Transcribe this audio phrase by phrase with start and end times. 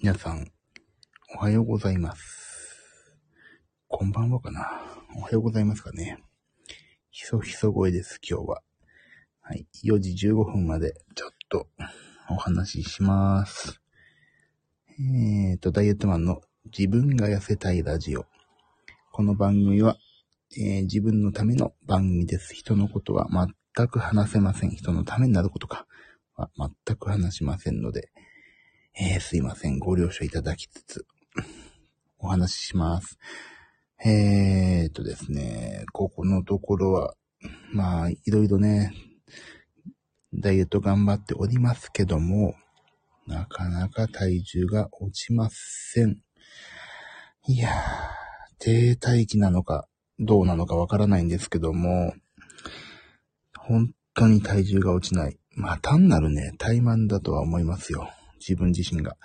[0.00, 0.46] 皆さん、
[1.34, 3.18] おはようございます。
[3.88, 4.70] こんばんはかな。
[5.16, 6.18] おはようございますかね。
[7.10, 8.62] ひそひそ声です、今日は。
[9.40, 9.66] はい。
[9.84, 11.66] 4時15分まで、ちょっと、
[12.30, 13.82] お話しします。
[15.00, 18.24] えーと、ダイエットマンの自分が痩せたいラジオ。
[19.10, 19.96] この番組は、
[20.56, 22.54] えー自分のための番組です。
[22.54, 23.26] 人のことは
[23.74, 24.70] 全く話せません。
[24.70, 25.88] 人のためになることか
[26.36, 28.12] は全く話しませんので、
[29.00, 29.78] えーすいません。
[29.78, 31.06] ご了承いただきつつ、
[32.18, 33.16] お話しします。
[34.04, 37.14] えーとですね、ここのところは、
[37.72, 38.92] まあ、いろいろね、
[40.34, 42.56] ダイエット頑張っておりますけども、
[43.28, 46.18] なかなか体重が落ちません。
[47.46, 47.72] いやー、
[48.58, 49.86] 低体期なのか、
[50.18, 52.14] どうなのかわからないんですけども、
[53.56, 55.38] 本当に体重が落ちない。
[55.54, 58.10] まあ単なるね、怠慢だとは思いますよ。
[58.38, 59.16] 自分自身が。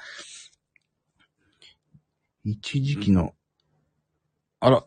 [2.44, 3.34] 一時期の、
[4.60, 4.86] あら、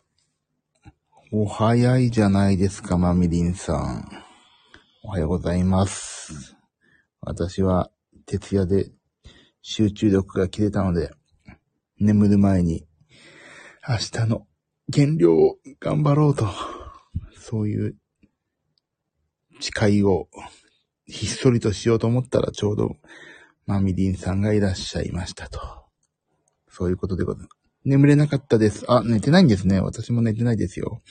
[1.33, 4.09] お早いじゃないですか、マミリンさん。
[5.03, 6.57] おはようございます。
[7.21, 7.91] 私は、
[8.27, 8.91] 徹夜で
[9.63, 11.11] 集中力が切れたので、
[11.99, 12.87] 眠る前に、
[13.89, 14.47] 明日の
[14.89, 16.47] 減量を頑張ろうと、
[17.39, 17.97] そういう
[19.61, 20.29] 誓いを
[21.07, 22.97] ひっそりとしようと思ったらちょうど
[23.67, 25.61] マミリンさんがいらっしゃいましたと。
[26.69, 27.57] そういうことでございます。
[27.85, 28.85] 眠れなかったです。
[28.89, 29.81] あ、寝てないんですね。
[29.81, 31.03] 私も寝てないですよ。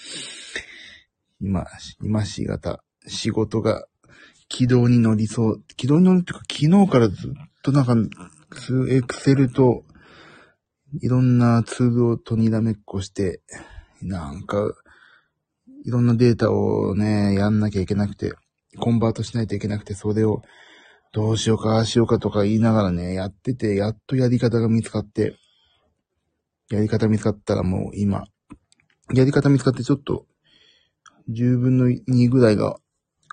[1.41, 1.65] 今、
[2.01, 3.85] 今しがた、仕事が
[4.47, 5.63] 軌道に乗りそう。
[5.75, 7.95] 軌道に乗るっていうか、昨日からずっとなんか、
[8.89, 9.83] エクセルと、
[11.01, 13.41] いろんなツールをとにらめっこして、
[14.01, 14.57] なんか、
[15.83, 18.33] いろんなデータをね、やんなきゃいけなくて、
[18.79, 20.41] コンバートしないといけなくて、それを、
[21.15, 25.37] どうしようか、ああしようかとか言いながらね、やってて、やっとやり方が見つかって、
[26.69, 28.25] やり方見つかったらもう今、
[29.13, 30.25] やり方見つかってちょっと、
[31.29, 32.75] 10分の2ぐらいが、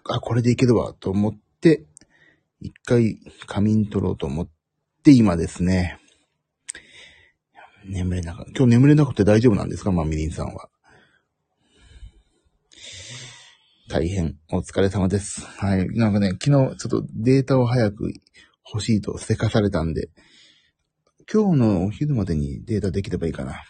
[0.09, 1.85] あ、これでいけるわ、と思って、
[2.61, 4.49] 一回仮眠取ろうと思っ
[5.03, 5.99] て、今ですね。
[7.85, 8.53] 眠れなかった。
[8.53, 10.69] 今日眠れなくて大丈夫なんですかマミリンさんは。
[13.93, 15.45] 大変お疲れ様です。
[15.59, 15.87] はい。
[15.91, 18.11] なんかね、昨日ちょっとデータを早く
[18.73, 20.09] 欲しいとせかされたんで、
[21.31, 23.63] 今日のお昼までにデータできればいいかな。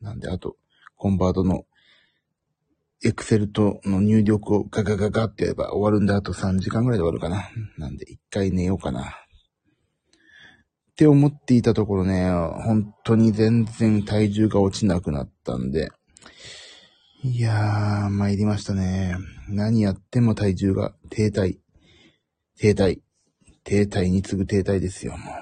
[0.00, 0.54] なんで、あと、
[0.94, 1.64] コンバートの、
[3.04, 7.50] エクセルとの入力をガガガガってやれば終わるんで、あと3時間ぐらいで終わるかな。
[7.76, 9.02] なんで、一回寝ようかな。
[9.02, 9.04] っ
[10.94, 12.30] て思っていたところね、
[12.64, 15.90] 本当に全然体重が落ちなくなったんで、
[17.26, 19.16] いやー、参りましたね。
[19.48, 21.56] 何やっても体重が停滞。
[22.58, 22.98] 停滞。
[23.64, 25.34] 停滞に次ぐ停滞ですよ、もう。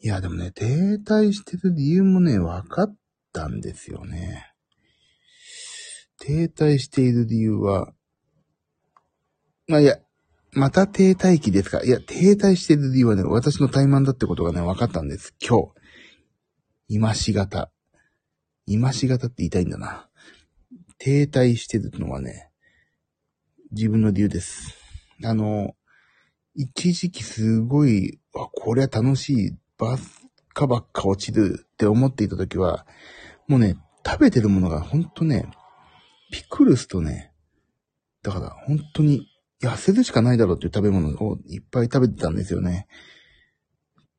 [0.00, 0.64] いや、でもね、停
[0.98, 2.96] 滞してる理由もね、分かっ
[3.32, 4.52] たんですよね。
[6.18, 7.92] 停滞している理由は、
[9.68, 9.98] まあ、いや、
[10.50, 15.32] また停滞期ですかいや、停滞してる理由はね、私の怠慢だってことがね、分かったんです。
[15.40, 15.68] 今日。
[16.88, 17.70] 今しがた。
[18.66, 20.08] 今しがたって言いたいんだな。
[20.98, 22.50] 停滞してるのはね、
[23.72, 24.76] 自分の理由です。
[25.24, 25.74] あの、
[26.54, 29.98] 一時期すごい、あ、これは楽しい、ばっ
[30.52, 32.86] かばっか落ちるって思っていた時は、
[33.48, 35.50] もうね、食べてるものがほんとね、
[36.30, 37.32] ピクルスとね、
[38.22, 39.28] だから本当に
[39.60, 42.86] 痩せるしかないだろうっていう食べ物をいっぱい食べてたんですよね。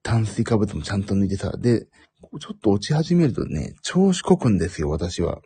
[0.03, 1.51] 炭水化物もちゃんと抜いてさ。
[1.57, 1.87] で、
[2.39, 5.41] ちょっと落ち始めるとね、調子こくんですよ、私は。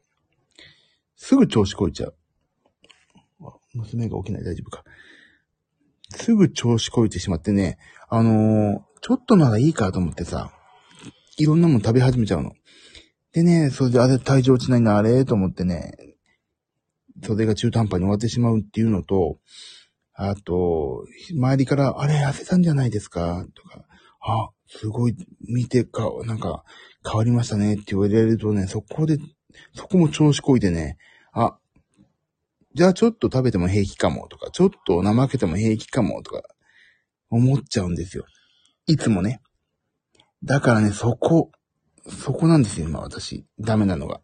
[1.22, 2.16] すぐ調子こいちゃう。
[3.74, 4.86] 娘が起きない大丈夫か。
[6.16, 7.78] すぐ調子こいてしまってね、
[8.10, 10.52] あのーちょっとならいいかと思ってさ、
[11.38, 12.52] いろんなもの食べ始めちゃうの。
[13.32, 15.94] でね、それであれ体重落ちないな、あれと思ってね、
[17.24, 19.38] それが中途半端に終わってしまうっていうのと、
[20.14, 23.86] あと、周りから、あれ痩せたんじゃないですかとか、
[24.22, 25.16] あ、すごい、
[25.48, 26.66] 見てか、なんか、
[27.06, 29.18] 変わりましたねって言われるとね、そこで、
[29.74, 30.98] そこも調子こいてね、
[31.34, 31.58] あ、
[32.74, 36.44] じゃあちょっと食べても平気かもとか、ちょっと怠けても平気かもとか、
[37.30, 38.26] 思っちゃうんですよ。
[38.88, 39.42] いつもね。
[40.44, 41.52] だからね、そこ、
[42.08, 43.46] そこなんですよ、今私。
[43.60, 44.22] ダメなのが。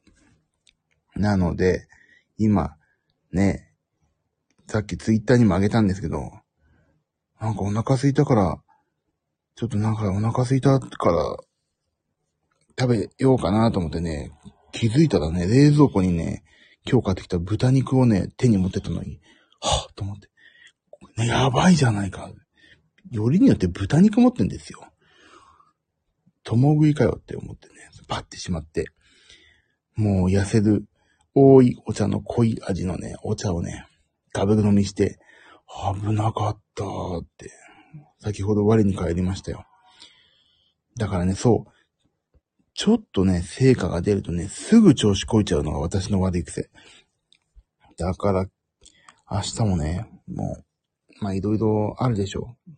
[1.15, 1.87] なので、
[2.37, 2.75] 今、
[3.31, 3.73] ね、
[4.67, 6.31] さっきツイッターにもあげたんですけど、
[7.39, 8.57] なんかお腹空いたから、
[9.55, 11.37] ちょっとなんかお腹空いたから、
[12.77, 14.31] 食べようかなと思ってね、
[14.71, 16.43] 気づいたらね、冷蔵庫にね、
[16.89, 19.19] 今日買ってきた豚肉をね、手に持ってたのに、
[19.59, 20.29] はぁと思って、
[21.17, 22.31] ね、やばいじゃないか。
[23.11, 24.85] よりによって豚肉持ってんですよ。
[26.43, 27.73] 共食いかよって思ってね、
[28.07, 28.85] パッてしまって、
[29.95, 30.85] もう痩せる
[31.33, 33.87] 多いお茶の濃い味のね、お茶をね、
[34.33, 35.19] ガブ飲みして、
[35.93, 37.51] 危なかったって、
[38.19, 39.65] 先ほど我に返りましたよ。
[40.97, 41.74] だからね、そう。
[42.75, 46.69] ちょっとね、成果が出るとね、すぐ調子こいちゃうのが私の悪い癖。
[47.97, 48.45] だから、
[49.31, 52.71] 明日もね、もう、まあいろいろあるでしょう。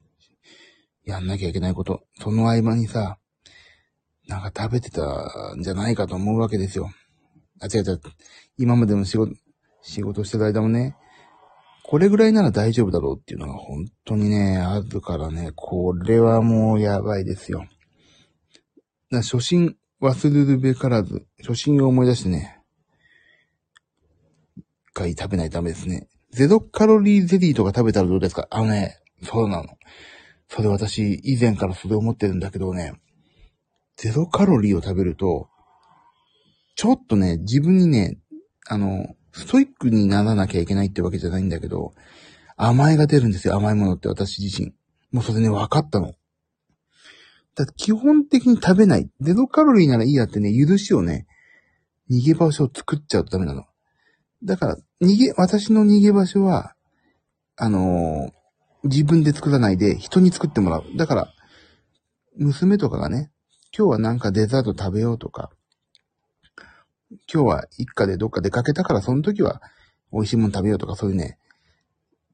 [1.04, 2.04] やんなきゃいけないこと。
[2.22, 3.18] その合間にさ、
[4.28, 6.92] なんか食べてたんじゃないかと思うわけですよ。
[7.60, 8.02] あ、違う違う。
[8.60, 9.34] 今までの仕事、
[9.82, 10.96] 仕事してる間もね、
[11.84, 17.66] これぐらいなら大丈夫だろうっていうのが本当にね、あるからね、これはもうやばいですよ。
[19.10, 22.60] 初心忘れるべからず、初心を思い出してね、
[24.58, 24.64] 一
[24.94, 26.08] 回食べないとダメですね。
[26.32, 28.48] ゼロカロリーゼリーとか食べたらどうですか？
[28.52, 29.70] あのね、そうなの。
[30.50, 32.94] それ私、以前からそれ思ってるんだけどね、
[33.96, 35.50] ゼロカロリーを食べると、
[36.76, 38.18] ちょっとね、自分にね、
[38.68, 41.94] あの、ストイックにならなきゃいけないってわけじゃないんだけど、
[42.56, 44.74] 甘えが出るんですよ、甘いものって私自身。
[45.12, 46.14] もうそれね、分かったの。
[47.58, 49.10] だ基本的に食べない。
[49.20, 51.26] ゼロカロリーならいいやってね、許しをね、
[52.10, 53.66] 逃げ場所を作っちゃうとダメなの。
[54.44, 56.76] だから、逃げ、私の逃げ場所は、
[57.56, 60.84] あのー、自分で作らないで人に作ってもらう。
[60.96, 61.34] だから、
[62.36, 63.32] 娘とかがね、
[63.76, 65.50] 今日はなんかデザート食べようとか、
[67.32, 69.62] 今日は一家でどっか出かけたからその時は
[70.14, 71.40] 美味しいもの食べようとかそういうね、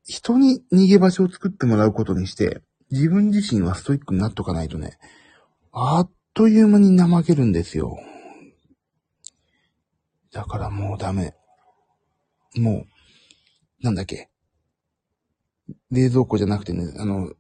[0.06, 2.62] 人に逃げ場所を作ってもらうことにして、
[2.94, 5.00] 自分自身はストイックになっとかないとね、
[5.72, 7.98] あっという間に怠けるんですよ。
[10.32, 11.34] だからもうダメ。
[12.56, 12.86] も
[13.82, 14.30] う、なんだっけ。
[15.90, 17.34] 冷蔵庫じゃなくてね、あの、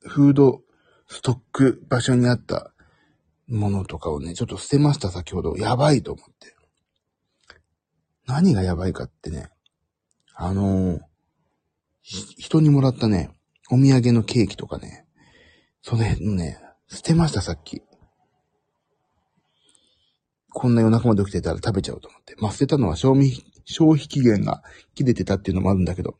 [0.00, 0.60] フード
[1.08, 2.74] ストック場所にあった
[3.48, 5.56] ものとかをね、ちょっと捨てました、先ほど。
[5.56, 6.54] やばいと思って。
[8.26, 9.48] 何がやばいかってね、
[10.34, 11.00] あの、
[12.02, 13.34] 人にもらったね、
[13.70, 15.06] お土産のケーキとかね、
[15.82, 16.58] それね、
[16.88, 17.82] 捨てました、さっき。
[20.52, 22.34] こんな夜中まで起きてたら食べちゃうと思って。
[22.38, 24.62] まあ、捨てたのは賞味、消費期限が
[24.94, 26.18] 切れてたっていうのもあるんだけど。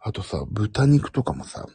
[0.00, 1.66] あとさ、豚肉とかもさ、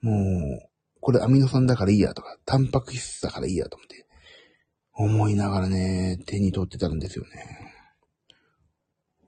[0.00, 0.68] もう、
[1.00, 4.06] これアミノ酸だからいいやとか、タンパク質だからいいやと思って、
[4.92, 7.65] 思いながらね、手に取ってたんですよね。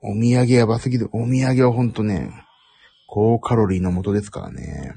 [0.01, 1.09] お土産やばすぎる。
[1.11, 2.31] お土産はほんとね、
[3.07, 4.93] 高カロリーの元ですからね。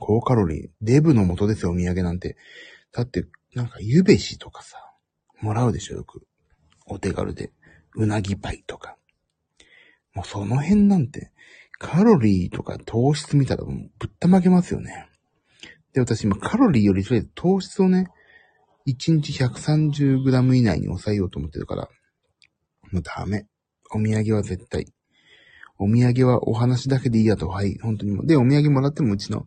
[0.00, 0.68] 高カロリー。
[0.82, 2.36] デブの元ですよ、お土産なんて。
[2.92, 4.78] だって、なんか、ゆべしとかさ、
[5.40, 6.26] もらうでしょ、よく。
[6.86, 7.52] お手軽で。
[7.94, 8.96] うなぎパイとか。
[10.14, 11.32] もうその辺なんて、
[11.78, 15.08] カロリーとか糖質見たらぶったまげますよね。
[15.94, 18.08] で、私今カロリーよりとりあえず糖質をね、
[18.86, 21.88] 1日 130g 以内に抑えようと思ってるから、
[22.92, 23.46] もうダメ。
[23.92, 24.86] お土産は絶対。
[25.78, 28.24] お土産はお話だけでいいやと、はい、本当にも。
[28.26, 29.46] で、お土産もらってもうちの、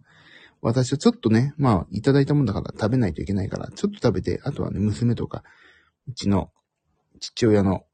[0.62, 5.44] 私はちょっとね、まあ、いただいたもんだから食べないといけないから、ちょっと食べて、あとはね、娘とか、
[6.08, 6.52] うちの
[7.20, 7.86] 父親の、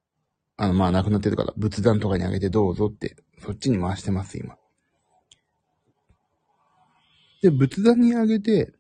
[0.56, 4.56] あの、まあ、亡くなってるから、仏壇とかにあげてどうぞって、そっちに回してます、今。
[7.42, 8.74] で、仏壇にあげて、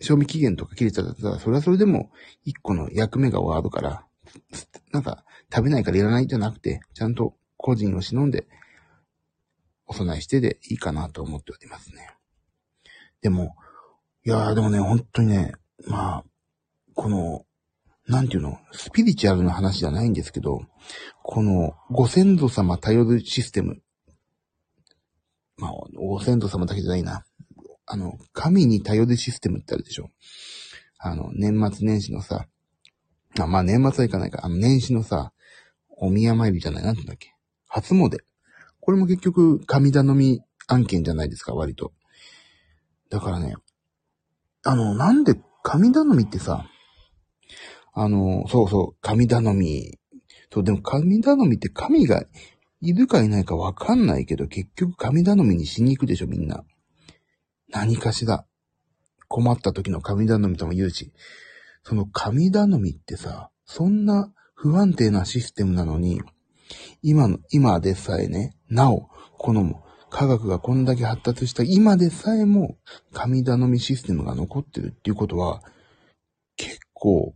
[0.00, 2.10] 賞味期限とか切れちゃったら、それはそれでも、
[2.44, 4.06] 一個の役目が終わるから、
[4.92, 8.46] なんか、食べないからいらないじゃなくて、ちゃんと個人を忍んで、
[9.86, 12.08] お供えしてでいいかなと思っておりますね。
[13.22, 13.56] でも、
[14.24, 15.52] いやーでもね、本当にね、
[15.86, 16.24] まあ、
[16.94, 17.44] この、
[18.06, 20.62] なんていうの、スピリチュアルな話じゃないんですけど、
[21.22, 23.82] このご先祖様頼るシステム。
[25.56, 27.24] まあ、ご先祖様だけじゃないな。
[27.86, 30.08] あの、神に頼るシステムってあるでしょ。
[30.98, 32.46] あの、年末年始のさ、
[33.38, 35.32] あまあ年末はいかないか、あの年始のさ、
[36.02, 37.34] お宮参りじゃない、なんてんだっけ？
[37.68, 38.18] 初詣。
[38.80, 41.92] これも結局、神頼み案件じゃないですか、割と。
[43.10, 43.54] だからね、
[44.64, 46.66] あの、なんで神頼みってさ、
[47.92, 49.98] あの、そうそう、神頼み。
[50.52, 52.24] そう、でも神頼みって神が
[52.80, 56.64] いるかいないかわかんないけど、結局神頼みにしに行くでしょ、みんな。
[57.68, 58.46] 何かしら。
[59.28, 61.12] 困った時の神頼みとも言うし。
[61.84, 66.20] その神頼みってさ、そんな不安定なシステムなのに、
[67.02, 72.76] 今の、今でさえね、なお、この科学がこんだけ発達した今でさえも
[73.10, 75.62] 神頼みシステムが残ってるっていうことは、
[76.58, 77.34] 結構、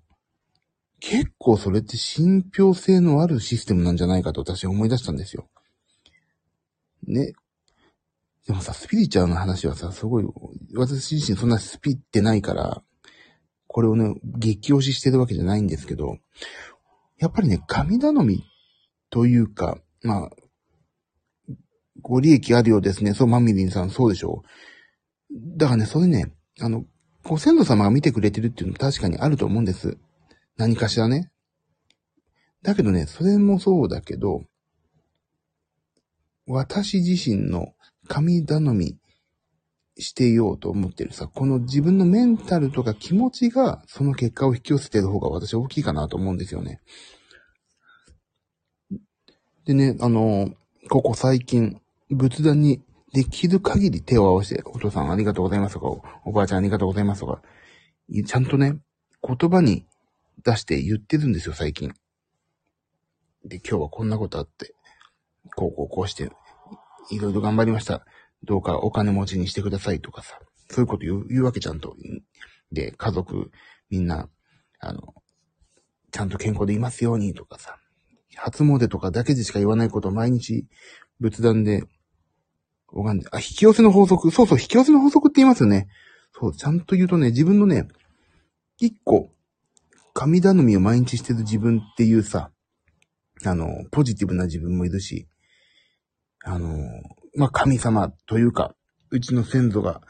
[1.01, 5.49] 結構それって信憑性のあるシステムなんじゃないかと私は思い出したんですよ。
[7.07, 7.33] ね。
[8.47, 10.27] でもさ、スピリチュアルな話はさ、すごい、
[10.75, 12.83] 私自身そんなスピってないから、
[13.67, 16.19] これをね、激推ししてるわけじゃないんですけど、
[17.19, 18.45] やっぱりね、神頼み
[19.11, 20.31] というか、まあ、
[22.03, 23.15] ご利益あるようですね。
[23.15, 24.43] そう、マミリンさん、そうでしょ
[25.31, 25.57] う。
[25.57, 26.85] だからね、それね、あの、
[27.23, 29.97] ご先祖様が見てくれてるっていうのも確かにあると思うんです。
[30.57, 31.31] 何かしらね。
[32.63, 34.43] だけどね、それもそうだけど、
[36.47, 37.75] 私自身の
[38.09, 38.99] 神頼み
[39.99, 46.81] していようと思ってるさ、この自分のメンタルとか気持ちがその結果を引き寄せてる方が私大きいかなと思うんですよね。
[49.65, 50.53] でね、あの、
[50.91, 52.83] ここ最近、仏壇に
[53.13, 57.41] できる限り手を合わせて、お父さんありがとうございますとか、おおばあちゃんありがとうございますとか、
[58.27, 58.77] ちゃんとね、
[59.27, 59.87] 言葉に
[60.45, 61.95] 出して言ってるんですよ、最近。
[63.45, 64.75] で、今日はこんなことあって、
[65.55, 66.31] こうこうこうして、
[67.11, 68.05] いろいろ頑張りました。
[68.45, 70.39] どうかお金持ちにしてくださいとかさ、
[70.71, 71.97] そういうこと言う言うわけちゃんと。
[72.73, 73.51] で、家族、
[73.91, 74.29] みんな、
[74.81, 75.15] あの、
[76.11, 77.77] ちゃんと健康でいますようにとかさ、
[78.37, 80.67] 初詣とかだけでしか言わないことを毎日
[81.21, 81.85] 仏壇で
[82.95, 84.31] 拝んで、あ、引き寄せの法則。
[84.31, 85.89] そうそう、引き寄せの法則って言いますよね。
[86.33, 87.89] そう、ちゃんと言うとね、自分のね、
[88.79, 89.31] 一個、
[90.13, 92.51] 神頼みを毎日してる自分っていうさ、
[93.45, 95.27] あの、ポジティブな自分もいるし、
[96.45, 96.71] あの、
[97.37, 98.75] まあ、神様というか、
[99.11, 100.03] うちの先祖が、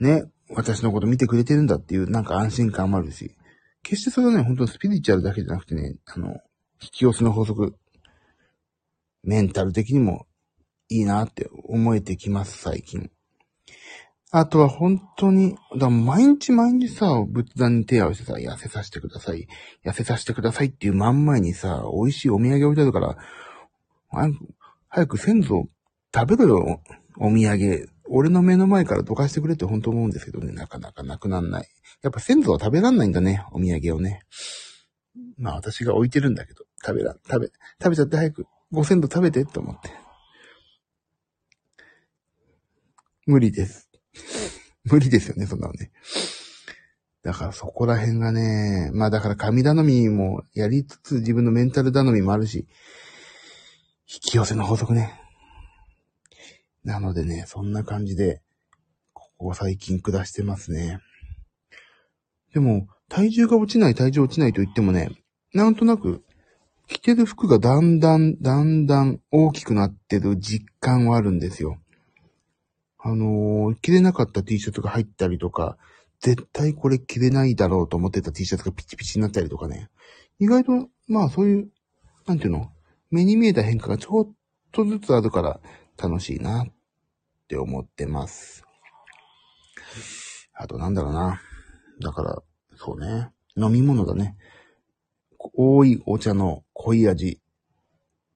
[0.00, 3.36] ね、私のこと見てくれてるんだっていう、なんか安心感もあるし、
[3.82, 6.28] 決してそれはね、本当にスピリチュアルだけじゃなくてね、あの、
[6.82, 7.76] 引き寄せの法則、
[9.22, 10.26] メンタル的にも
[10.88, 13.10] いいなって思えてきます、最近。
[14.30, 19.46] あとは本当に、だ毎日毎日さ、仏壇に手合わせてさ、痩せさせてください。
[19.84, 23.16] 痩せさせてくださいっていう真ん前にさ、美味しいお土産置いてあるから、
[24.88, 25.68] 早く先祖
[26.14, 26.80] 食べろよ、
[27.18, 27.88] お土産。
[28.08, 31.68] 俺の目の前からどかしてくれって本当思うんですけどね、なかなかなくなんない。
[32.02, 34.20] やっぱ先祖は食べらんないんだね、お土産をね。
[35.36, 37.46] まあ私が置いてるんだけど、食べら、食べ、
[37.82, 39.90] 食べちゃって早く、ご先祖食べてって思って。
[43.26, 43.90] 無理です。
[44.84, 45.90] 無理ですよね、そんなのね。
[47.22, 52.68] だからそこら辺がね、まあだから神頼みもやりつつ自分のメンタル頼みもあるし、
[54.06, 55.23] 引き寄せの法則ね。
[56.84, 58.42] なのでね、そんな感じで、
[59.14, 61.00] ここ最近下してますね。
[62.52, 65.10] でも、体重が落ちない、体重落ちないと言ってもね、
[65.54, 66.22] なんとなく、
[66.86, 71.78] 着てる服がだんだん、だんだん大きくなってる実感はあるんですよ。
[72.98, 75.76] あのー着れなかった T シャツが入ったりとか、
[76.20, 79.88] 絶対これ着れないだろうと思ってた T シャツがピチピチになったりとかね。
[80.38, 81.68] 意外と、まあそういう、
[82.26, 82.70] なんていうの
[83.10, 84.32] 目に見えた変化がちょっ
[84.72, 85.60] とずつあるから
[85.96, 86.66] 楽しいな
[87.44, 88.64] って思ってます。
[90.54, 91.40] あとなんだろうな。
[92.00, 92.42] だから、
[92.76, 93.30] そうね。
[93.56, 94.36] 飲み物だね。
[95.38, 97.40] 多いお茶の濃い味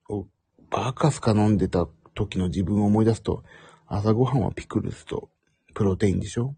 [0.09, 0.27] を
[0.69, 3.43] バカすか飲んでた時の自分を思い出すと、
[3.87, 5.29] 朝ごはんはピクルスと
[5.73, 6.55] プロテインでしょ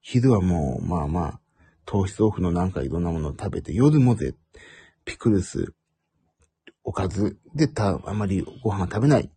[0.00, 1.40] 昼はもう、まあまあ、
[1.84, 4.34] 糖質オフのなんかいろんなものを食べて、夜もぜ、
[5.04, 5.74] ピクルス、
[6.84, 9.30] おかずでた、あまりご飯食べない。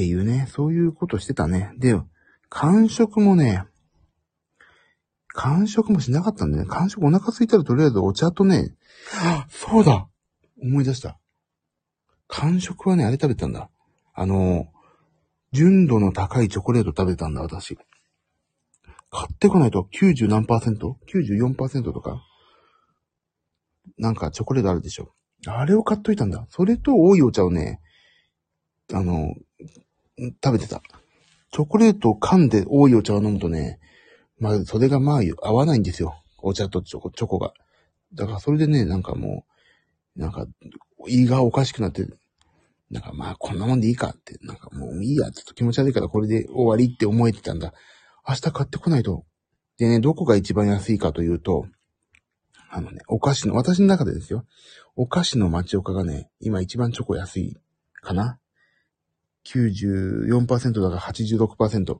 [0.00, 1.72] っていうね、そういうことしてたね。
[1.76, 1.94] で、
[2.48, 3.66] 間食もね、
[5.26, 6.70] 間食もしなかったんだよね。
[6.70, 8.74] 間食お腹空いたらとりあえずお茶とね、
[9.22, 10.08] あそうだ
[10.62, 11.20] 思い出した。
[12.28, 13.68] 間食はね、あれ食べたんだ。
[14.14, 14.68] あの、
[15.52, 17.76] 純度の高いチョコレート食べたんだ、私。
[19.10, 22.22] 買ってこないと90何パーセント ?94% とか？
[23.98, 25.12] なんかチョコレートあるでしょ。
[25.46, 26.46] あれを買っといたんだ。
[26.48, 27.82] それと多いお茶をね、
[28.94, 29.34] あの、
[30.42, 30.82] 食べてた。
[31.52, 33.80] チョコレートを噛んで多いお茶を飲むとね、
[34.38, 36.22] まあ、それがまあ、合わないんですよ。
[36.38, 37.52] お茶とチョコ、チョコが。
[38.14, 39.44] だからそれでね、なんかも
[40.16, 40.46] う、なんか、
[41.08, 42.06] 胃がおかしくなって、
[42.90, 47.72] なんかまあ、こんなもんでいいかって、なんかもういいや、ちょっと気持ち悪いからこれで終わりって思えてたんだ。
[48.28, 49.24] 明日買ってこないと。
[49.78, 51.66] でね、どこが一番安いかというと、
[52.68, 54.44] あのね、お菓子の、私の中でですよ。
[54.96, 57.56] お菓子の町岡がね、今一番チョコ安い
[58.00, 58.39] かな
[59.44, 61.98] ?94% だから86%。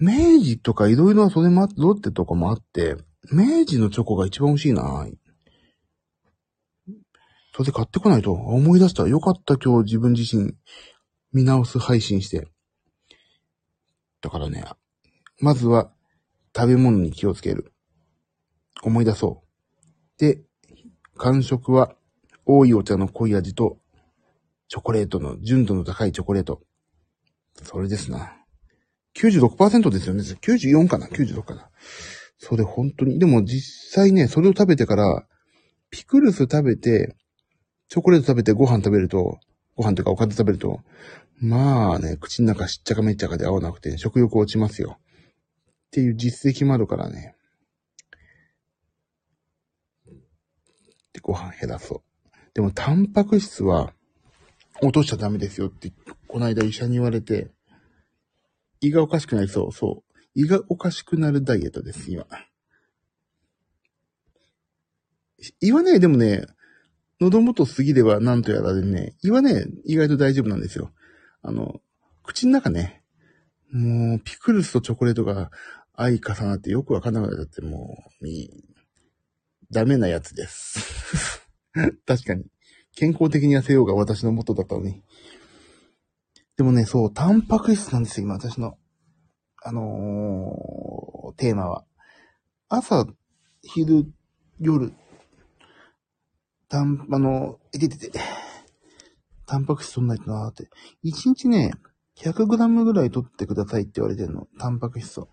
[0.00, 2.96] 明治とかいろいろそれもあって、ロッテとかもあって、
[3.32, 5.06] 明治のチョコが一番美味しいな
[7.52, 8.32] それで買ってこないと。
[8.32, 9.08] 思い出した。
[9.08, 10.54] よかった今日自分自身
[11.32, 12.46] 見直す配信して。
[14.20, 14.64] だからね、
[15.40, 15.90] まずは
[16.56, 17.72] 食べ物に気をつける。
[18.84, 20.20] 思い出そう。
[20.20, 20.40] で、
[21.16, 21.96] 間食は
[22.46, 23.78] 多いお茶の濃い味と
[24.68, 26.62] チョコレートの純度の高いチョコレート。
[27.62, 28.36] それですな。
[29.16, 30.22] 96%ですよね。
[30.22, 31.70] 94かな ?96 かな。
[32.38, 33.18] それ本当に。
[33.18, 35.26] でも実際ね、それを食べてから、
[35.90, 37.16] ピクルス食べて、
[37.88, 39.38] チョコレート食べてご飯食べると、
[39.74, 40.80] ご飯というかおかず食べると、
[41.40, 44.98] まあね、口の中しっちゃかめっちゃかで合わなくて、食欲落ちますよ。
[44.98, 47.34] っていう実績もあるからね。
[51.12, 52.28] で、ご飯減らそう。
[52.54, 53.94] でも、タンパク質は
[54.82, 55.92] 落としちゃダメですよって、
[56.28, 57.50] この間医者に言われて、
[58.80, 59.72] 胃がおかしくなりそう。
[59.72, 60.18] そう。
[60.34, 62.26] 胃がおかしくなるダイエットです、今。
[65.60, 66.46] 胃はね、でもね、
[67.20, 70.92] 喉元過ぎではなんとやらでね、胃はね、意外と大丈夫なんですよ。
[71.42, 71.80] あの、
[72.22, 73.02] 口の中ね、
[73.72, 75.50] もう、ピクルスとチョコレートが
[75.96, 78.26] 相重なってよくわかんなくなっちゃって、もう、
[79.70, 81.42] ダメなやつです。
[82.06, 82.46] 確かに。
[82.98, 85.04] 健康的に痩せようが私の元だったのに。
[86.56, 88.76] でもね、そう、タンパク質なんですよ、今、私の。
[89.62, 91.84] あのー、テーマは。
[92.68, 93.06] 朝、
[93.62, 94.12] 昼、
[94.58, 94.92] 夜、
[96.68, 98.18] たん、あの、いててて、
[99.46, 100.64] タンパク質取んないとなーって。
[101.04, 101.70] 1日ね、
[102.16, 104.48] 100g ぐらい取ってくださいって言われてるの。
[104.58, 105.28] タンパク質を。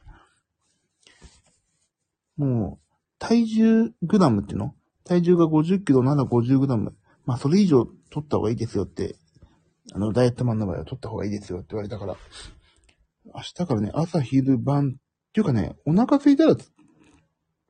[2.38, 4.76] もう、体重グラムっていうの？
[5.04, 6.96] 体重が50キロなら50グラム。
[7.26, 9.16] まあ、それ以上取った方がいいですよって、
[9.94, 12.16] あの、ダイエットマンの場合は取った方がいいですよって言われたから、
[13.26, 16.56] 明日からね、朝、昼、晩、っていうかね、お腹空いたら、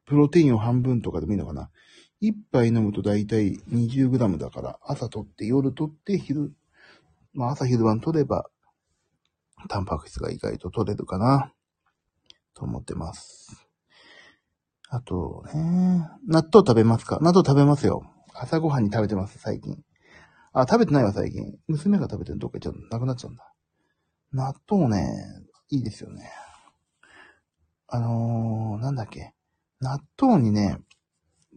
[0.06, 1.72] プロテインを半分とかでもいいのかな。
[2.20, 6.54] 一杯飲むとだいたい 20g だから、朝取って、夜取って、昼、
[7.34, 8.50] まあ朝昼晩取れば、
[9.68, 11.52] タンパク質が意外と取れるかな、
[12.54, 13.68] と思ってます。
[14.90, 17.18] あとね、納豆食べますか？
[17.22, 18.04] 納豆食べますよ。
[18.38, 19.82] 朝ごはんに食べてます、最近。
[20.52, 21.58] あ、食べてないわ、最近。
[21.68, 23.54] 娘が食べてるどっか行っちゃうなくなっちゃうんだ。
[24.34, 25.08] 納豆ね、
[25.70, 26.30] いいですよね。
[27.88, 29.34] あのー、なんだっけ。
[29.80, 30.80] 納豆にね、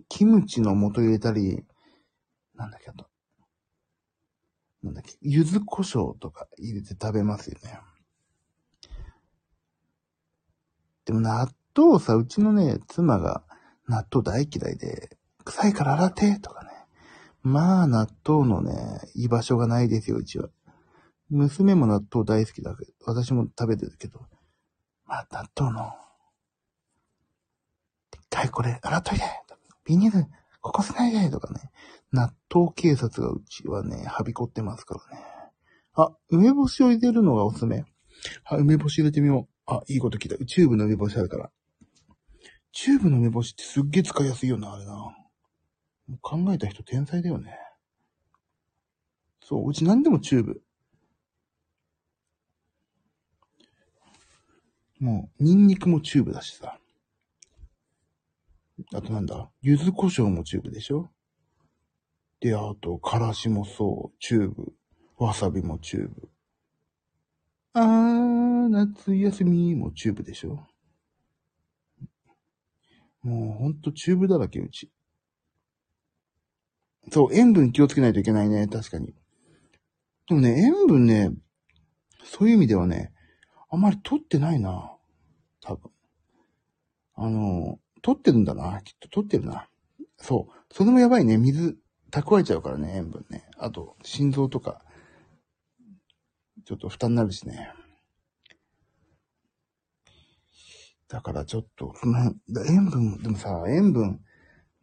[0.09, 1.65] キムチの素入れたり、
[2.55, 3.09] なんだっけ、あと。
[4.83, 7.81] なんだっけ、柚子胡椒とか入れて食べますよね。
[11.05, 13.43] でも納豆さ、うちのね、妻が
[13.89, 16.68] 納豆大嫌いで、臭いから洗ってとかね。
[17.49, 20.51] まあ、納豆のね、居場所がないですよ、うちは。
[21.31, 24.21] 娘も納豆大好きだけど、私も食べてるけど、
[25.07, 25.93] まあ、納豆の、
[28.13, 29.25] 一回これ洗っといて
[29.87, 30.27] ビニール、
[30.61, 31.71] ここせないでとかね。
[32.13, 35.25] 納豆警察がうちはね、はびこってますからね。
[35.95, 37.85] あ、梅干しを入れるのがおすすめ。
[38.45, 39.73] はい、梅干し入れてみよう。
[39.73, 40.45] あ、いいこと聞いた。
[40.45, 41.51] チューブの梅干しあるから。
[42.73, 44.93] チューブの梅干しってすっげえ使いやすいよな、あれな。
[46.21, 47.59] 考えた人天才だよね。
[49.43, 50.63] そう、うち何でもチューブ。
[55.01, 56.79] もう、ニンニクもチューブだしさ。
[58.95, 59.51] あとなんだ？
[59.61, 61.11] 柚子胡椒もチューブでしょ？
[62.41, 64.73] で、あと、からしもそう、チューブ。
[65.19, 66.29] わさびもチューブ。
[67.75, 70.67] あー、夏休みもチューブでしょ？
[73.23, 74.91] もうほんとチューブだらけ、うち。
[77.11, 79.15] そう、塩分気をつけないといけないね、確かに。
[80.29, 81.31] でもね、塩分ね、
[82.25, 83.13] そういう意味ではね、
[83.71, 84.93] あんまり取ってないな。
[85.61, 85.91] 多分。
[87.15, 88.81] あの、取ってるんだな。
[88.83, 89.69] きっと取ってるな。
[90.19, 90.75] そう。
[90.75, 91.37] それもやばいね。
[91.39, 91.79] 水
[92.11, 93.49] 蓄えちゃうからね、塩分ね。
[93.59, 94.85] あと、心臓とか、
[96.65, 97.73] ちょっと負担になるしね。
[101.09, 102.37] だからちょっと、その辺、
[102.69, 104.21] 塩分、でもさ、塩分、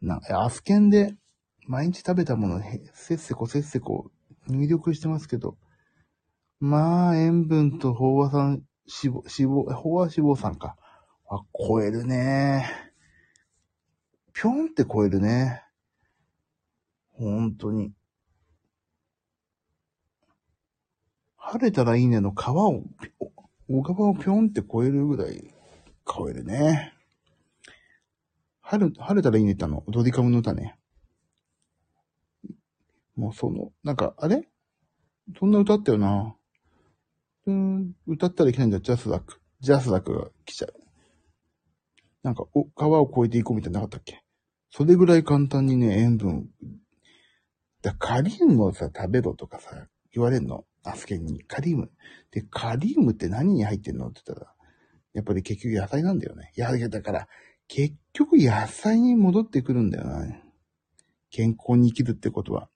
[0.00, 1.16] な、アスケンで
[1.66, 2.62] 毎日食べたもの、
[2.94, 4.10] せっせこせっせこ
[4.46, 5.56] 入力してますけど、
[6.60, 8.62] まあ、塩分と飽和酸、
[9.02, 10.76] 脂肪、脂肪、飽和脂肪酸か。
[11.28, 12.66] あ、超えるね。
[14.32, 15.64] ぴょんって超えるね。
[17.12, 17.92] 本当に。
[21.36, 22.84] 晴れたらいいねの皮を、
[23.68, 25.52] 小川をぴょんって超えるぐらい
[26.06, 26.92] 超えるね。
[28.60, 30.78] 晴れ、晴れたらいいねってあの、ドディカムの歌ね。
[33.16, 34.46] もうその、なんか、あれ？
[35.38, 36.36] そんな歌ったよな。
[37.46, 39.40] うん、歌ったらいけないんだ、ジャスダック。
[39.60, 40.74] ジャスダックが来ちゃう。
[42.22, 44.22] なんか、お、川を越えていこうみたいななかったっけ？
[44.70, 46.50] それぐらい簡単にね、塩分。
[47.82, 50.64] だカリウムをさ、食べろとかさ、言われんの？
[50.82, 51.42] アスケンに。
[51.44, 51.90] カリウム。
[52.30, 54.52] で、カリウムって何に入ってんのって言ったら、
[55.14, 56.52] やっぱり結局野菜なんだよね。
[56.56, 57.28] いや、だから、
[57.68, 60.26] 結局野菜に戻ってくるんだよな。
[61.30, 62.68] 健康に生きるってことは。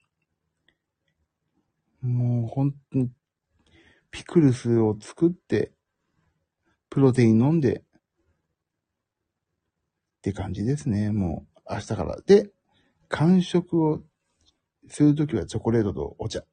[2.01, 3.09] もう、ほんとに、
[4.09, 5.71] ピクルスを作って、
[6.89, 7.83] プロテイン飲んで、っ
[10.21, 11.11] て感じですね。
[11.11, 12.21] もう、明日から。
[12.25, 12.49] で、
[13.07, 14.03] 完食を
[14.87, 16.43] するときはチョコレートとお茶。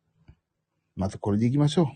[0.96, 1.86] まずこれでいきましょう。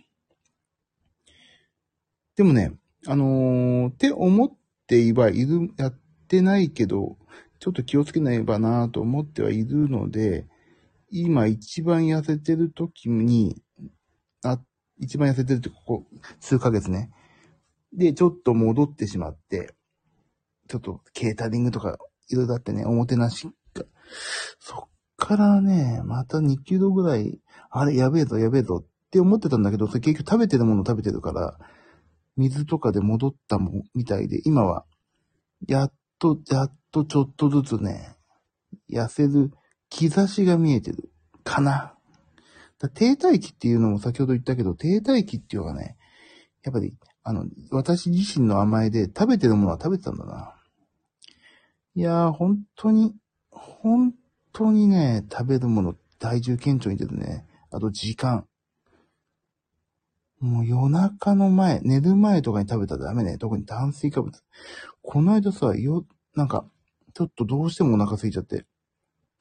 [2.36, 2.72] でもね、
[3.06, 4.50] あのーって思っ
[4.86, 7.16] ていばいる、やってないけど、
[7.58, 10.46] ちょっと気をつけないばなと思ってはいるので、
[11.12, 13.62] 今一番痩せてる時に、
[14.44, 14.58] あ、
[14.98, 16.06] 一番痩せてるってここ
[16.40, 17.10] 数ヶ月ね。
[17.92, 19.74] で、ちょっと戻ってしまって、
[20.68, 21.98] ちょっとケータリングとか
[22.30, 23.84] いろいろあってね、おもてなしが。
[24.58, 31.58] そっからね、また2キロぐらい、あれやべえぞやべえぞって思ってたんだけど、それ結局食べてるもの食べてるから、
[32.38, 34.86] 水とかで戻ったもみたいで、今は、
[35.68, 38.16] やっと、やっとちょっとずつね、
[38.90, 39.50] 痩せる
[39.92, 41.10] 兆しが見えてる。
[41.44, 41.94] かな。
[42.78, 45.96] だ停滞期っていうのも先ほど言ったけど、停滞期っていうのがね、
[46.64, 50.54] やっぱり、あの、私自身の甘えで食べてるものは食べてたんだな。
[51.94, 53.14] いやー、本当に、
[53.50, 54.14] 本
[54.52, 57.46] 当にね、食べるもの、体重顕著に出るね。
[57.70, 58.46] あと時間。
[60.40, 63.38] もう夜中の前、寝る前とかに食べたらダメね。
[63.38, 64.42] 特に炭水化物。
[65.02, 66.64] この間さ、よ、なんか、
[67.14, 68.66] ちょっとどうしてもお腹空いちゃって、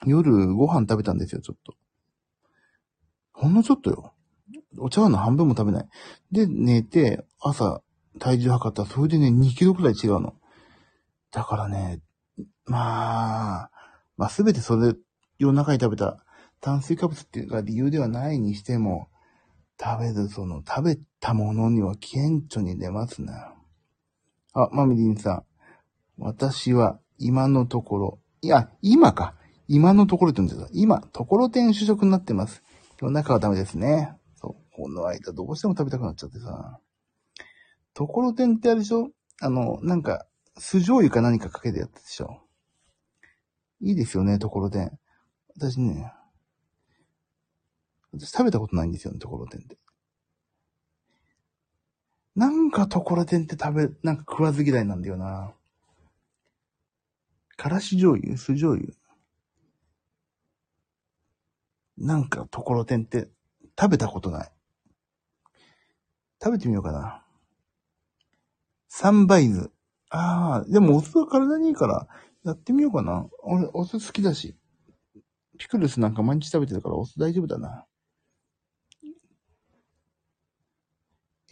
[0.05, 1.75] 夜ご飯食べたんですよ、ちょっと。
[3.33, 4.13] ほんのちょっとよ。
[4.77, 5.89] お茶碗の半分も食べない。
[6.31, 7.81] で、寝て、朝、
[8.19, 10.35] 体重測ったら、それでね、2キロくらい違うの。
[11.31, 12.01] だからね、
[12.65, 13.71] まあ、
[14.17, 14.93] まあすべてそれ、
[15.39, 16.23] 夜中に食べた
[16.59, 19.07] 炭水化物っていうのが理由ではないにしても、
[19.81, 23.33] 食べる、その、食べたものには顕著に出ますね。
[24.53, 25.43] あ、マミリンさん。
[26.17, 29.35] 私は今のところ、いや、今か。
[29.73, 30.67] 今のところって言うんですよ。
[30.73, 32.61] 今、ところてん主食になってます。
[32.99, 34.13] 夜中はダメですね。
[34.35, 34.75] そう。
[34.75, 36.81] この間どうしても食べたくなっちゃってさ。
[37.93, 39.11] ところてんってあれでしょ？
[39.39, 40.25] あの、なんか、
[40.57, 42.41] 酢醤油か何かかけてやったでしょ？
[43.79, 44.91] いいですよね、ところてん。
[45.55, 46.11] 私ね、
[48.11, 49.77] 私食べたことないんですよね、ところてんって。
[52.35, 55.53] なんかところてんって食べ、なんか食わず嫌いなんだよな。
[57.55, 58.35] からし醤油？
[58.37, 58.93] 酢醤油？
[62.01, 63.27] なんかところてんって
[63.79, 64.51] 食べたことない。
[66.43, 67.23] 食べてみようかな。
[68.89, 69.71] サンバイズ。
[70.09, 72.07] ああ、でもお酢は体にいいから、
[72.43, 73.27] やってみようかな。
[73.43, 74.55] 俺、お酢好きだし。
[75.57, 77.85] ピクルスなんか毎日食べてるからお酢大丈夫だな。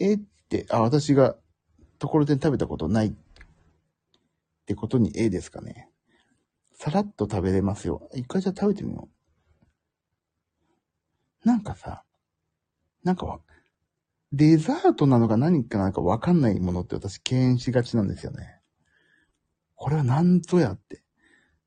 [0.00, 1.36] えって、あ、私が
[2.00, 3.12] ところてん食べたことないっ
[4.66, 5.88] てことにえですかね。
[6.72, 8.08] さらっと食べれますよ。
[8.14, 9.19] 一回じゃあ食べてみよう。
[11.44, 12.04] なんかさ、
[13.02, 13.40] なんかわ、
[14.32, 18.60] デザートなのか何かなんかわかんないものって私敬遠しがちなんですよね。
[19.74, 21.02] これは何ぞやって。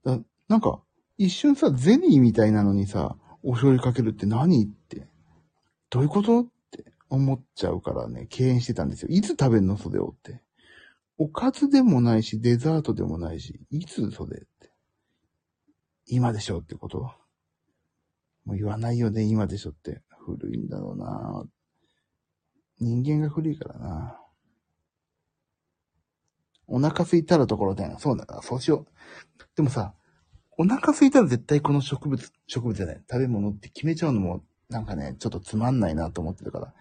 [0.06, 0.82] だなんか、
[1.18, 5.08] 一瞬さ、ゼリーみたいなのにさ、お醤油かけるって何って。
[5.90, 9.10] どういうことって思っちゃうからね、敬遠してたんですよ。
[9.12, 10.42] いつ食べんのそれをって。
[11.18, 14.72] おかずでもないし、デザートでもないし、いつそれって。
[16.06, 17.12] 今でしょってこと
[18.46, 20.02] もう言わないよね、今でしょって。
[20.26, 21.44] 古いんだろうな
[22.80, 24.18] 人間が古いからな
[26.68, 29.44] お腹空いたらところで、そうだな、そうしよう。
[29.56, 29.94] でもさ、
[30.58, 36.74] お腹空いたら絶対この植物、植物じゃない、食べ物って決めちゃうのも、なんかね、ちょっとつまんないなと思ってるから。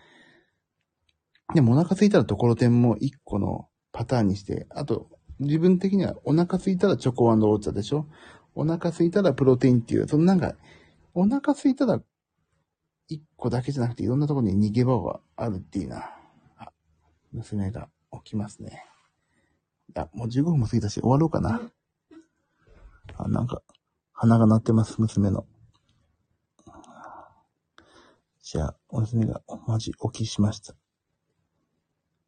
[1.55, 8.07] でもお腹空いたらところてんも一個のパターンにして、あと、自分的にはお腹空いたらチョコオーチャでしょ？
[8.55, 10.55] お腹空いたらプロテインっていう、そのなんか、
[11.15, 12.01] お腹空いたら
[13.09, 16.11] 一個だけじゃなくていろんなところに逃げ場があるっていうな。
[16.57, 16.73] あ、
[17.33, 18.85] 娘が起きますね。
[19.89, 21.61] いや、もう15分も過ぎたし終わろうかな。
[23.17, 23.63] あ、なんか、
[24.13, 25.47] 鼻が鳴ってます、娘の。
[28.43, 30.75] じゃあ、娘が、マジ起きしました。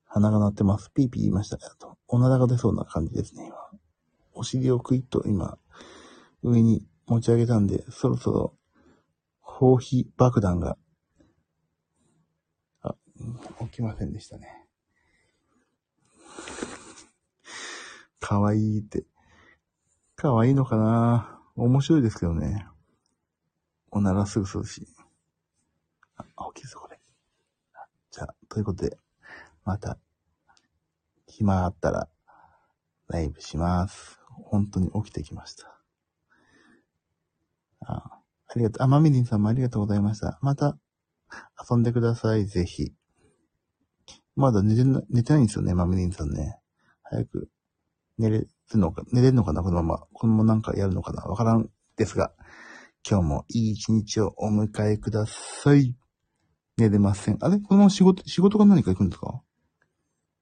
[0.05, 0.91] 鼻が鳴ってます。
[0.93, 1.57] ピーピー言いました。
[1.57, 3.57] と、おならが出そうな感じですね、今。
[4.35, 5.59] お尻をクイッと今、
[6.43, 8.55] 上に持ち上げたんで、そろそろ、
[9.57, 10.77] 包皮爆弾が、
[12.83, 12.97] あ、
[13.61, 14.67] 起きませんでしたね。
[18.19, 19.07] かわいいって。
[20.17, 21.41] かわいいのかな？
[21.55, 22.67] 面白いですけどね。
[23.93, 24.89] おならすぐするし。
[26.17, 27.01] あ、起きるぞ、これ。
[28.11, 28.99] じゃあ、ということで、
[29.65, 29.99] また、
[31.29, 32.09] 暇あったら、
[33.07, 34.19] ライブします。
[34.27, 35.81] 本当に起きてきました。
[37.87, 38.14] ああ
[38.55, 38.83] ありがとう。
[38.85, 40.39] あ、マミリンさんもありがとうございました。
[40.41, 40.79] また、
[41.69, 42.93] 遊んでください、ぜひ。
[44.37, 46.61] まだ寝てな、寝てないんですよね、マミリンさんね。
[47.03, 47.51] 早く
[48.19, 50.07] 寝れるのか、寝れるのかな、このまま。
[50.13, 52.33] このままなんかやるのかな、わからんですが、
[53.09, 55.97] 今日もいい一日をお迎えください。
[56.77, 57.39] 寝れません。
[57.41, 57.59] あれ？
[57.59, 59.43] このまま仕事、仕事が何か行くんですか？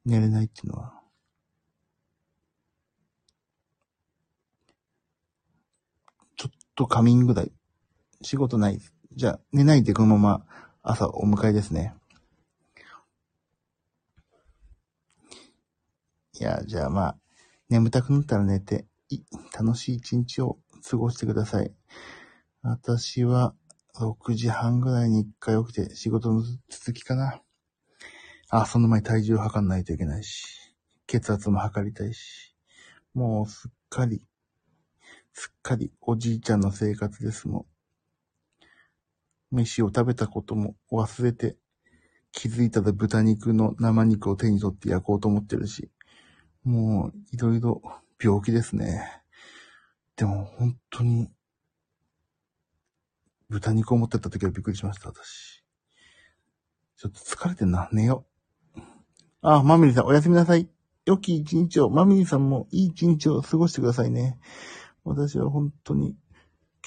[0.05, 0.99] 寝れないっていうのは。
[6.37, 7.53] ちょっと仮眠ぐらい。
[8.23, 8.81] 仕事ない。
[9.15, 10.47] じゃあ、寝ないでこのまま
[10.83, 11.95] 朝お迎えですね。
[16.41, 17.19] いや、じゃあまあ、
[17.69, 19.21] 眠たくなったら寝て、い
[19.57, 20.59] 楽しい一日を
[20.89, 21.73] 過ごしてください。
[22.63, 23.55] 私は
[24.01, 27.43] 6時半ぐらいに一回起きて仕事の続きかな。
[28.49, 30.75] あ、その前体重測んないといけないし、
[31.07, 32.55] 血圧も測りたいし、
[33.15, 34.27] もうすっかり、
[35.33, 37.72] すっかりおじいちゃんの生活ですもん。
[39.53, 41.57] 飯を食べたことも忘れて、
[42.33, 45.91] 気づいたら豚肉の生肉を手に取って焼こうと思ってるし、
[46.65, 47.83] もういろいろ
[48.21, 49.23] 病気ですね。
[50.17, 51.29] でも本当に、
[53.49, 55.63] 豚肉を持ってった時はびっくりしました、私。
[56.97, 57.89] ちょっと疲れてんな。
[57.93, 58.25] 寝よ
[58.77, 58.81] う。
[59.43, 60.69] あ、マミリさんおやすみなさい。
[61.05, 64.39] 良き一日を、マミリさんもいい一日を過ごしてくださいね。
[65.05, 66.17] 私は本当に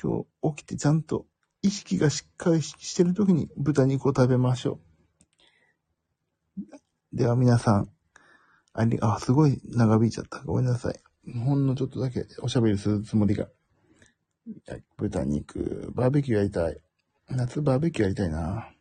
[0.02, 1.26] 今日起きてちゃんと
[1.66, 4.80] 意識がしっかりしてる時に豚肉を食べましょ
[6.60, 6.62] う。
[7.12, 7.90] では皆さん、
[8.74, 10.44] あり、あ、すごい長引いちゃった。
[10.44, 11.00] ごめんなさい。
[11.44, 13.48] ほんのちょっとだけおしゃべりするつもりが。
[14.98, 16.80] 豚肉、バーベキューやりたい。
[17.30, 18.72] 夏バーベキューやりたいな。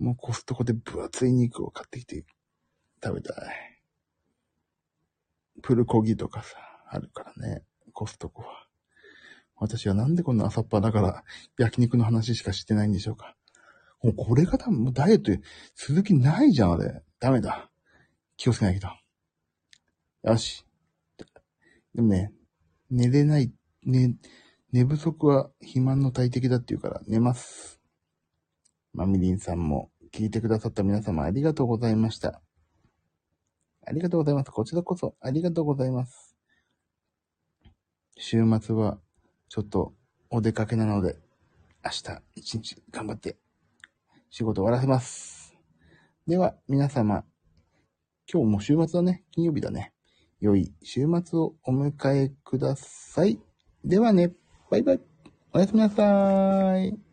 [0.00, 2.24] もうコストコで分厚い肉を買ってきて
[3.04, 3.46] 食べたい。
[5.62, 6.56] プルコギとかさ、
[6.88, 7.62] あるからね。
[7.92, 8.61] コストコは。
[9.62, 11.24] 私はなんでこんな朝っぱだから
[11.56, 13.36] 焼肉の話しかしてないんでしょうか。
[14.02, 15.30] もうこれが多分ダイエット
[15.76, 17.02] 続きないじゃん、あれ。
[17.20, 17.70] ダメだ。
[18.36, 18.88] 気をつけないけど。
[20.24, 20.66] よし。
[21.94, 22.32] でもね、
[22.90, 23.52] 寝れない、
[23.84, 24.16] ね、
[24.72, 27.80] 寝不足は肥満の大敵だって言うから寝ます。
[28.92, 32.42] マミリンさんも聞いてくださった皆様ありがとうございました。
[33.86, 34.50] ありがとうございます。
[34.50, 36.34] こちらこそありがとうございます。
[38.16, 38.98] 週末は
[39.52, 39.92] ちょっと
[40.30, 41.18] お出かけなので、
[41.84, 43.36] 明日一日頑張って
[44.30, 45.54] 仕事終わらせます。
[46.26, 47.24] では皆様、
[48.32, 49.24] 今日も週末だね。
[49.30, 49.92] 金曜日だね。
[50.40, 53.38] 良い週末をお迎えください。
[53.84, 54.32] ではね、
[54.70, 55.00] バイバイ。
[55.52, 57.11] おやすみなさーい。